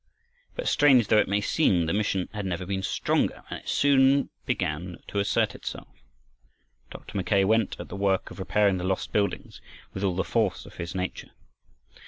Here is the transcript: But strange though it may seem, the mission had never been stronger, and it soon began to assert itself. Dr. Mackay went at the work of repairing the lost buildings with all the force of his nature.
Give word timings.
But 0.55 0.67
strange 0.67 1.09
though 1.09 1.19
it 1.19 1.27
may 1.27 1.41
seem, 1.41 1.85
the 1.85 1.93
mission 1.93 2.27
had 2.33 2.43
never 2.43 2.65
been 2.65 2.81
stronger, 2.81 3.43
and 3.51 3.59
it 3.59 3.69
soon 3.69 4.31
began 4.47 4.97
to 5.09 5.19
assert 5.19 5.53
itself. 5.53 5.93
Dr. 6.89 7.15
Mackay 7.15 7.43
went 7.43 7.79
at 7.79 7.89
the 7.89 7.95
work 7.95 8.31
of 8.31 8.39
repairing 8.39 8.77
the 8.79 8.83
lost 8.83 9.11
buildings 9.11 9.61
with 9.93 10.03
all 10.03 10.15
the 10.15 10.23
force 10.23 10.65
of 10.65 10.77
his 10.77 10.95
nature. 10.95 11.29